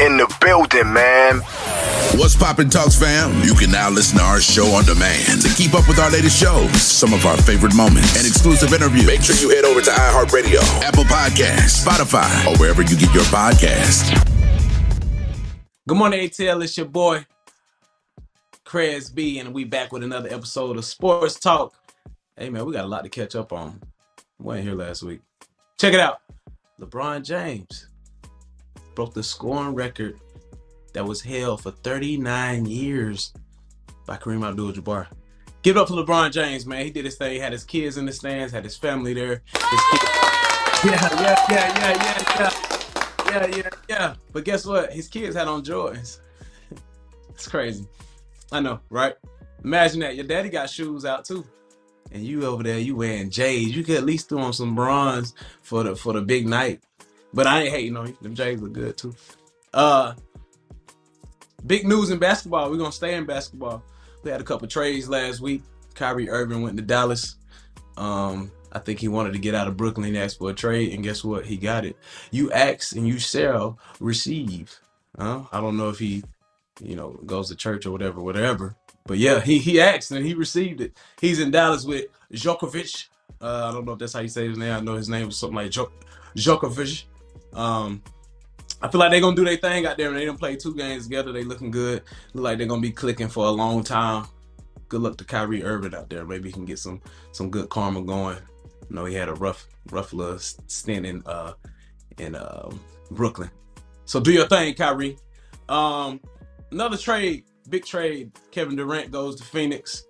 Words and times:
in 0.00 0.16
the 0.16 0.26
building, 0.40 0.92
man. 0.92 1.40
What's 2.16 2.34
poppin' 2.34 2.70
talks, 2.70 2.98
fam? 2.98 3.42
You 3.44 3.54
can 3.54 3.70
now 3.70 3.90
listen 3.90 4.18
to 4.18 4.24
our 4.24 4.40
show 4.40 4.66
on 4.68 4.84
demand 4.84 5.42
to 5.42 5.48
keep 5.54 5.74
up 5.74 5.86
with 5.86 5.98
our 5.98 6.10
latest 6.10 6.40
shows, 6.40 6.82
some 6.82 7.12
of 7.12 7.24
our 7.26 7.36
favorite 7.36 7.74
moments, 7.74 8.16
and 8.16 8.26
exclusive 8.26 8.72
interviews. 8.72 9.06
Make 9.06 9.22
sure 9.22 9.36
you 9.36 9.54
head 9.54 9.64
over 9.64 9.80
to 9.80 9.90
iHeartRadio, 9.90 10.60
Apple 10.82 11.04
Podcasts, 11.04 11.84
Spotify, 11.84 12.46
or 12.46 12.56
wherever 12.58 12.82
you 12.82 12.96
get 12.96 13.12
your 13.14 13.24
podcasts. 13.24 14.08
Good 15.86 15.96
morning, 15.96 16.20
ATL. 16.20 16.64
It's 16.64 16.76
your 16.76 16.86
boy, 16.86 17.26
Crez 18.64 19.14
B, 19.14 19.38
and 19.38 19.52
we 19.52 19.64
back 19.64 19.92
with 19.92 20.02
another 20.02 20.32
episode 20.32 20.78
of 20.78 20.84
Sports 20.84 21.38
Talk. 21.38 21.74
Hey 22.36 22.48
man, 22.48 22.64
we 22.64 22.72
got 22.72 22.86
a 22.86 22.88
lot 22.88 23.04
to 23.04 23.10
catch 23.10 23.36
up 23.36 23.52
on. 23.52 23.82
We 24.38 24.46
weren't 24.46 24.62
here 24.62 24.74
last 24.74 25.02
week. 25.02 25.20
Check 25.78 25.92
it 25.92 26.00
out. 26.00 26.20
LeBron 26.80 27.22
James 27.22 27.89
broke 29.00 29.14
the 29.14 29.22
scoring 29.22 29.74
record 29.74 30.20
that 30.92 31.02
was 31.02 31.22
held 31.22 31.62
for 31.62 31.70
39 31.70 32.66
years 32.66 33.32
by 34.06 34.18
Kareem 34.18 34.46
Abdul-Jabbar. 34.46 35.06
Give 35.62 35.78
it 35.78 35.80
up 35.80 35.88
for 35.88 35.94
LeBron 35.94 36.30
James, 36.32 36.66
man. 36.66 36.84
He 36.84 36.90
did 36.90 37.06
his 37.06 37.16
thing. 37.16 37.32
He 37.32 37.38
had 37.38 37.52
his 37.52 37.64
kids 37.64 37.96
in 37.96 38.04
the 38.04 38.12
stands, 38.12 38.52
had 38.52 38.62
his 38.62 38.76
family 38.76 39.14
there. 39.14 39.40
His. 39.46 39.80
Yeah, 40.84 41.08
yeah, 41.14 41.46
yeah, 41.48 41.78
yeah, 41.78 41.94
yeah, 41.96 42.50
yeah, 43.24 43.46
yeah, 43.48 43.56
yeah, 43.56 43.70
yeah. 43.88 44.14
But 44.34 44.44
guess 44.44 44.66
what? 44.66 44.92
His 44.92 45.08
kids 45.08 45.34
had 45.34 45.48
on 45.48 45.64
Jordans. 45.64 46.18
it's 47.30 47.48
crazy. 47.48 47.86
I 48.52 48.60
know, 48.60 48.80
right? 48.90 49.14
Imagine 49.64 50.00
that 50.00 50.14
your 50.14 50.26
daddy 50.26 50.50
got 50.50 50.68
shoes 50.68 51.06
out 51.06 51.24
too, 51.24 51.46
and 52.12 52.22
you 52.22 52.44
over 52.44 52.62
there, 52.62 52.78
you 52.78 52.96
wearing 52.96 53.30
J's. 53.30 53.74
You 53.74 53.82
could 53.82 53.96
at 53.96 54.04
least 54.04 54.28
throw 54.28 54.40
on 54.40 54.52
some 54.52 54.74
bronze 54.74 55.32
for 55.62 55.84
the 55.84 55.96
for 55.96 56.12
the 56.12 56.20
big 56.20 56.46
night. 56.46 56.82
But 57.32 57.46
I 57.46 57.62
ain't 57.62 57.70
hating 57.70 57.96
on 57.96 58.08
you. 58.08 58.16
Them 58.20 58.34
J's 58.34 58.60
look 58.60 58.72
good 58.72 58.96
too. 58.96 59.14
Uh, 59.72 60.14
big 61.66 61.86
news 61.86 62.10
in 62.10 62.18
basketball. 62.18 62.70
We're 62.70 62.78
gonna 62.78 62.92
stay 62.92 63.14
in 63.14 63.24
basketball. 63.24 63.82
We 64.22 64.30
had 64.30 64.40
a 64.40 64.44
couple 64.44 64.68
trades 64.68 65.08
last 65.08 65.40
week. 65.40 65.62
Kyrie 65.94 66.28
Irving 66.28 66.62
went 66.62 66.76
to 66.76 66.82
Dallas. 66.82 67.36
Um, 67.96 68.50
I 68.72 68.78
think 68.78 69.00
he 69.00 69.08
wanted 69.08 69.32
to 69.32 69.38
get 69.38 69.54
out 69.54 69.68
of 69.68 69.76
Brooklyn, 69.76 70.08
and 70.08 70.16
asked 70.16 70.38
for 70.38 70.50
a 70.50 70.54
trade, 70.54 70.92
and 70.94 71.02
guess 71.02 71.24
what? 71.24 71.44
He 71.46 71.56
got 71.56 71.84
it. 71.84 71.96
You 72.30 72.52
ask 72.52 72.94
and 72.94 73.06
you 73.06 73.18
shall 73.18 73.78
receive. 73.98 74.78
Huh? 75.18 75.44
I 75.52 75.60
don't 75.60 75.76
know 75.76 75.88
if 75.88 75.98
he, 75.98 76.22
you 76.82 76.96
know, 76.96 77.10
goes 77.26 77.48
to 77.48 77.56
church 77.56 77.86
or 77.86 77.90
whatever, 77.90 78.20
whatever. 78.22 78.76
But 79.06 79.18
yeah, 79.18 79.40
he 79.40 79.58
he 79.58 79.80
asked 79.80 80.10
and 80.12 80.24
he 80.24 80.34
received 80.34 80.80
it. 80.80 80.96
He's 81.20 81.40
in 81.40 81.50
Dallas 81.50 81.84
with 81.84 82.06
Djokovic. 82.32 83.08
Uh, 83.40 83.68
I 83.68 83.72
don't 83.72 83.84
know 83.84 83.92
if 83.92 83.98
that's 83.98 84.12
how 84.12 84.20
you 84.20 84.28
say 84.28 84.48
his 84.48 84.58
name. 84.58 84.72
I 84.72 84.80
know 84.80 84.94
his 84.94 85.08
name 85.08 85.26
was 85.26 85.36
something 85.36 85.56
like 85.56 85.70
Djok- 85.70 85.90
Djokovic. 86.36 87.04
Um, 87.52 88.02
I 88.82 88.88
feel 88.88 88.98
like 88.98 89.10
they're 89.10 89.20
gonna 89.20 89.36
do 89.36 89.44
their 89.44 89.56
thing 89.56 89.86
out 89.86 89.98
there, 89.98 90.08
and 90.08 90.16
they 90.16 90.24
don't 90.24 90.38
play 90.38 90.56
two 90.56 90.74
games 90.74 91.04
together. 91.04 91.32
They 91.32 91.44
looking 91.44 91.70
good. 91.70 92.02
Look 92.32 92.44
like 92.44 92.58
they're 92.58 92.66
gonna 92.66 92.80
be 92.80 92.92
clicking 92.92 93.28
for 93.28 93.46
a 93.46 93.50
long 93.50 93.84
time. 93.84 94.26
Good 94.88 95.02
luck 95.02 95.16
to 95.18 95.24
Kyrie 95.24 95.62
Irving 95.62 95.94
out 95.94 96.08
there. 96.10 96.24
Maybe 96.24 96.48
he 96.48 96.52
can 96.52 96.64
get 96.64 96.78
some 96.78 97.00
some 97.32 97.50
good 97.50 97.68
karma 97.68 98.02
going. 98.02 98.38
You 98.88 98.96
know, 98.96 99.04
he 99.04 99.14
had 99.14 99.28
a 99.28 99.34
rough 99.34 99.66
rough 99.90 100.12
little 100.12 100.38
stint 100.38 101.06
in 101.06 101.22
uh 101.26 101.52
in 102.18 102.34
uh, 102.34 102.70
Brooklyn. 103.10 103.50
So 104.04 104.20
do 104.20 104.32
your 104.32 104.46
thing, 104.46 104.74
Kyrie. 104.74 105.16
Um, 105.68 106.20
another 106.72 106.96
trade, 106.96 107.44
big 107.68 107.84
trade. 107.84 108.32
Kevin 108.50 108.76
Durant 108.76 109.10
goes 109.10 109.36
to 109.36 109.44
Phoenix. 109.44 110.04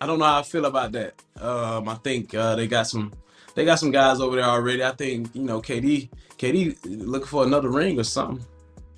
I 0.00 0.06
don't 0.06 0.18
know 0.18 0.24
how 0.24 0.40
I 0.40 0.42
feel 0.42 0.64
about 0.66 0.92
that. 0.92 1.14
Um, 1.40 1.88
I 1.88 1.94
think 1.94 2.34
uh, 2.34 2.56
they 2.56 2.66
got 2.66 2.86
some 2.86 3.12
they 3.54 3.64
got 3.64 3.78
some 3.78 3.90
guys 3.90 4.20
over 4.20 4.36
there 4.36 4.44
already. 4.44 4.82
I 4.84 4.92
think 4.92 5.34
you 5.34 5.42
know 5.42 5.60
KD 5.60 6.10
KD 6.38 6.76
looking 6.84 7.26
for 7.26 7.44
another 7.44 7.70
ring 7.70 7.98
or 7.98 8.04
something. 8.04 8.44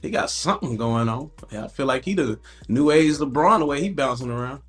He 0.01 0.11
got 0.11 0.31
something 0.31 0.77
going 0.77 1.09
on. 1.09 1.31
I 1.53 1.69
feel 1.69 1.87
like 1.87 2.05
he 2.05 2.15
the 2.15 2.39
new 2.69 2.91
age 2.91 3.15
LeBron 3.15 3.61
the 3.61 3.67
way 3.67 3.81
he 3.81 3.89
bouncing 3.89 4.31
around. 4.31 4.61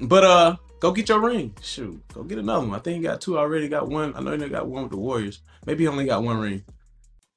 But 0.00 0.24
uh, 0.24 0.56
go 0.80 0.92
get 0.92 1.08
your 1.08 1.20
ring. 1.20 1.54
Shoot, 1.62 2.02
go 2.12 2.22
get 2.24 2.38
another 2.38 2.66
one. 2.66 2.74
I 2.74 2.82
think 2.82 2.96
he 2.96 3.02
got 3.02 3.20
two 3.20 3.38
already. 3.38 3.68
Got 3.68 3.88
one. 3.88 4.14
I 4.16 4.20
know 4.20 4.36
he 4.36 4.48
got 4.48 4.66
one 4.66 4.84
with 4.84 4.92
the 4.92 4.98
Warriors. 4.98 5.40
Maybe 5.64 5.84
he 5.84 5.88
only 5.88 6.06
got 6.06 6.22
one 6.22 6.38
ring. 6.38 6.64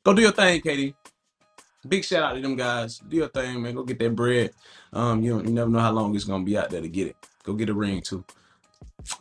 Go 0.03 0.13
do 0.13 0.21
your 0.23 0.31
thing, 0.31 0.61
KD. 0.61 0.95
Big 1.87 2.03
shout 2.03 2.23
out 2.23 2.33
to 2.33 2.41
them 2.41 2.55
guys. 2.55 2.99
Do 3.07 3.17
your 3.17 3.27
thing, 3.27 3.61
man. 3.61 3.75
Go 3.75 3.83
get 3.83 3.99
that 3.99 4.15
bread. 4.15 4.51
Um, 4.93 5.23
you 5.23 5.37
you 5.37 5.51
never 5.51 5.69
know 5.69 5.79
how 5.79 5.91
long 5.91 6.15
it's 6.15 6.25
gonna 6.25 6.43
be 6.43 6.57
out 6.57 6.69
there 6.69 6.81
to 6.81 6.89
get 6.89 7.07
it. 7.07 7.15
Go 7.43 7.53
get 7.53 7.69
a 7.69 7.73
ring 7.73 8.01
too. 8.01 8.23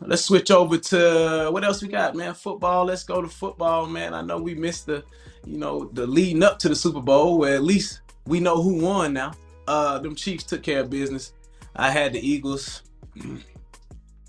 Let's 0.01 0.25
switch 0.25 0.51
over 0.51 0.77
to 0.77 1.49
what 1.51 1.63
else 1.63 1.81
we 1.81 1.87
got, 1.87 2.15
man. 2.15 2.33
Football. 2.33 2.85
Let's 2.85 3.03
go 3.03 3.21
to 3.21 3.27
football, 3.27 3.87
man. 3.87 4.13
I 4.13 4.21
know 4.21 4.37
we 4.37 4.55
missed 4.55 4.85
the, 4.85 5.03
you 5.45 5.57
know, 5.57 5.89
the 5.93 6.05
leading 6.05 6.43
up 6.43 6.59
to 6.59 6.69
the 6.69 6.75
Super 6.75 7.01
Bowl, 7.01 7.37
where 7.37 7.55
at 7.55 7.63
least 7.63 8.01
we 8.25 8.39
know 8.39 8.61
who 8.61 8.83
won 8.83 9.13
now. 9.13 9.33
Uh, 9.67 9.99
them 9.99 10.15
Chiefs 10.15 10.43
took 10.43 10.63
care 10.63 10.81
of 10.81 10.89
business. 10.89 11.33
I 11.75 11.89
had 11.91 12.13
the 12.13 12.19
Eagles. 12.19 12.83
You 13.15 13.39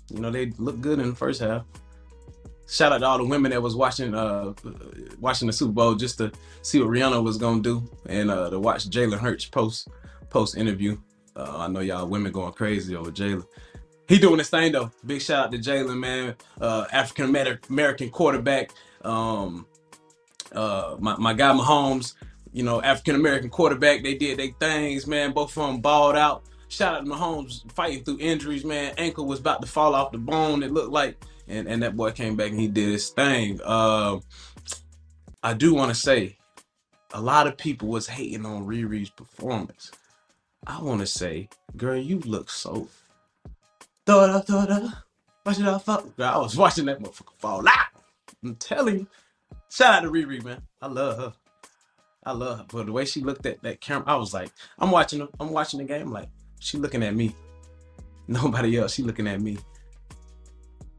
know, 0.09 0.31
they 0.31 0.51
looked 0.57 0.81
good 0.81 0.99
in 0.99 1.09
the 1.09 1.15
first 1.15 1.41
half. 1.41 1.63
Shout 2.67 2.91
out 2.91 2.99
to 2.99 3.05
all 3.05 3.17
the 3.17 3.25
women 3.25 3.51
that 3.51 3.61
was 3.61 3.75
watching 3.75 4.15
uh 4.15 4.53
watching 5.19 5.47
the 5.47 5.53
Super 5.53 5.73
Bowl 5.73 5.95
just 5.95 6.17
to 6.17 6.31
see 6.61 6.79
what 6.79 6.89
Rihanna 6.89 7.21
was 7.23 7.37
gonna 7.37 7.61
do 7.61 7.87
and 8.07 8.31
uh 8.31 8.49
to 8.49 8.59
watch 8.59 8.89
Jalen 8.89 9.19
Hurts 9.19 9.45
post 9.45 9.89
post 10.29 10.57
interview. 10.57 10.97
Uh, 11.35 11.57
I 11.57 11.67
know 11.67 11.81
y'all 11.81 12.07
women 12.07 12.31
going 12.31 12.53
crazy 12.53 12.95
over 12.95 13.11
Jalen. 13.11 13.45
He 14.07 14.19
doing 14.19 14.39
his 14.39 14.49
thing 14.49 14.71
though. 14.71 14.91
Big 15.05 15.21
shout 15.21 15.45
out 15.45 15.51
to 15.51 15.57
Jalen, 15.57 15.97
man. 15.99 16.35
Uh, 16.59 16.85
African 16.91 17.25
American 17.69 18.09
quarterback. 18.09 18.71
Um, 19.03 19.65
uh, 20.51 20.97
my, 20.99 21.15
my 21.17 21.33
guy 21.33 21.53
Mahomes, 21.53 22.13
you 22.51 22.63
know, 22.63 22.81
African 22.81 23.15
American 23.15 23.49
quarterback. 23.49 24.03
They 24.03 24.15
did 24.15 24.39
their 24.39 24.51
things, 24.59 25.07
man. 25.07 25.31
Both 25.31 25.57
of 25.57 25.67
them 25.67 25.81
balled 25.81 26.15
out. 26.15 26.43
Shout 26.67 26.95
out 26.95 27.05
to 27.05 27.11
Mahomes 27.11 27.71
fighting 27.73 28.03
through 28.03 28.19
injuries, 28.19 28.65
man. 28.65 28.93
Ankle 28.97 29.25
was 29.25 29.39
about 29.39 29.61
to 29.61 29.67
fall 29.67 29.95
off 29.95 30.11
the 30.11 30.17
bone. 30.17 30.63
It 30.63 30.71
looked 30.71 30.91
like, 30.91 31.17
and 31.47 31.67
and 31.67 31.81
that 31.83 31.95
boy 31.95 32.11
came 32.11 32.35
back 32.35 32.51
and 32.51 32.59
he 32.59 32.67
did 32.67 32.89
his 32.89 33.09
thing. 33.09 33.59
Uh, 33.63 34.19
I 35.41 35.53
do 35.53 35.73
want 35.73 35.93
to 35.93 35.99
say, 35.99 36.37
a 37.13 37.21
lot 37.21 37.47
of 37.47 37.57
people 37.57 37.89
was 37.89 38.07
hating 38.07 38.45
on 38.45 38.65
Riri's 38.65 39.09
performance. 39.09 39.91
I 40.65 40.81
want 40.81 41.01
to 41.01 41.07
say, 41.07 41.49
girl, 41.75 41.97
you 41.97 42.19
look 42.21 42.49
so 42.49 42.87
Throw 44.05 44.23
it 44.25 44.29
up, 44.29 44.47
throw 44.47 44.63
it 44.63 44.69
up. 44.69 44.83
Watch 45.45 45.59
it 45.59 45.67
all 45.67 45.79
fall. 45.79 46.01
Girl, 46.17 46.31
I 46.33 46.37
was 46.37 46.57
watching 46.57 46.85
that 46.85 46.99
motherfucker 46.99 47.37
fall 47.37 47.67
out. 47.67 48.03
I'm 48.43 48.55
telling 48.55 48.99
you. 48.99 49.07
Shout 49.69 49.93
out 49.93 50.03
to 50.03 50.11
Riri, 50.11 50.43
man. 50.43 50.61
I 50.81 50.87
love 50.87 51.17
her. 51.17 51.33
I 52.25 52.31
love 52.31 52.59
her. 52.59 52.65
But 52.71 52.85
the 52.85 52.91
way 52.91 53.05
she 53.05 53.21
looked 53.21 53.45
at 53.45 53.61
that 53.63 53.81
camera, 53.81 54.07
I 54.07 54.15
was 54.15 54.33
like, 54.33 54.51
I'm 54.79 54.91
watching 54.91 55.21
her. 55.21 55.27
I'm 55.39 55.51
watching 55.51 55.79
the 55.79 55.85
game. 55.85 56.11
Like, 56.11 56.29
she 56.59 56.77
looking 56.77 57.03
at 57.03 57.15
me. 57.15 57.35
Nobody 58.27 58.77
else. 58.77 58.93
She 58.93 59.03
looking 59.03 59.27
at 59.27 59.41
me. 59.41 59.57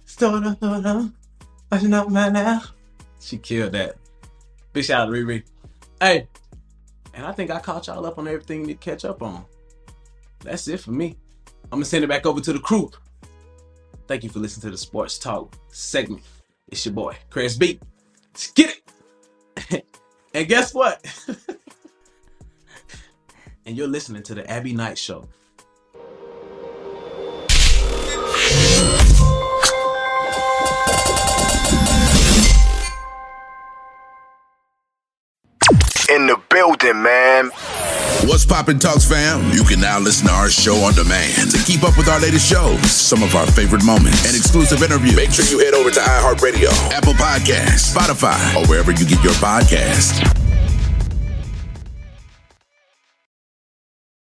Throw 0.06 0.36
it 0.36 0.44
up, 0.44 0.60
throw 0.60 0.74
it 0.74 0.86
up. 0.86 1.10
Watching 1.70 1.94
up 1.94 2.10
man 2.10 2.34
now. 2.34 2.62
She 3.20 3.38
killed 3.38 3.72
that. 3.72 3.96
Big 4.72 4.84
shout 4.84 5.02
out 5.02 5.06
to 5.06 5.12
Riri. 5.12 5.42
Hey, 6.00 6.28
and 7.14 7.24
I 7.24 7.32
think 7.32 7.50
I 7.50 7.60
caught 7.60 7.86
y'all 7.86 8.04
up 8.04 8.18
on 8.18 8.28
everything 8.28 8.66
to 8.66 8.74
catch 8.74 9.04
up 9.04 9.22
on. 9.22 9.44
That's 10.40 10.68
it 10.68 10.80
for 10.80 10.90
me. 10.90 11.16
I'm 11.64 11.78
gonna 11.78 11.84
send 11.84 12.04
it 12.04 12.08
back 12.08 12.26
over 12.26 12.40
to 12.40 12.52
the 12.52 12.58
crew. 12.58 12.90
Thank 14.06 14.22
you 14.22 14.30
for 14.30 14.38
listening 14.38 14.62
to 14.62 14.70
the 14.70 14.78
Sports 14.78 15.18
Talk 15.18 15.56
segment. 15.68 16.22
It's 16.68 16.84
your 16.84 16.94
boy, 16.94 17.16
Crez 17.30 17.58
B. 17.58 17.80
Let's 18.32 18.52
get 18.52 18.80
it. 19.66 19.86
and 20.34 20.46
guess 20.46 20.74
what? 20.74 21.04
and 23.66 23.76
you're 23.76 23.88
listening 23.88 24.22
to 24.24 24.34
the 24.34 24.48
Abbie 24.50 24.72
Knight 24.72 24.98
Show. 24.98 25.26
In 36.10 36.26
the 36.26 36.40
building, 36.50 37.02
man. 37.02 37.50
What's 38.26 38.46
poppin' 38.46 38.78
talks, 38.78 39.04
fam? 39.04 39.52
You 39.52 39.64
can 39.64 39.80
now 39.80 39.98
listen 39.98 40.26
to 40.28 40.32
our 40.32 40.48
show 40.48 40.76
on 40.76 40.94
demand 40.94 41.50
to 41.50 41.58
keep 41.64 41.82
up 41.82 41.98
with 41.98 42.08
our 42.08 42.18
latest 42.20 42.48
shows, 42.48 42.90
some 42.90 43.22
of 43.22 43.34
our 43.34 43.46
favorite 43.46 43.84
moments, 43.84 44.26
and 44.26 44.34
exclusive 44.34 44.82
interviews. 44.82 45.14
Make 45.14 45.30
sure 45.30 45.44
you 45.44 45.58
head 45.58 45.74
over 45.74 45.90
to 45.90 46.00
iHeartRadio, 46.00 46.70
Apple 46.90 47.12
Podcasts, 47.14 47.94
Spotify, 47.94 48.56
or 48.56 48.66
wherever 48.66 48.92
you 48.92 49.06
get 49.06 49.22
your 49.22 49.34
podcasts. 49.34 50.43